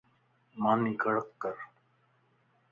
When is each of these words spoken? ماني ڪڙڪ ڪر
ماني 0.61 0.93
ڪڙڪ 1.01 1.27
ڪر 1.41 1.55